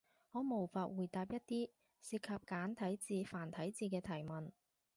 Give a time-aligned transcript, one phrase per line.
[0.31, 1.69] 我無法回答一啲
[2.01, 4.49] 涉及簡體字、繁體字嘅提問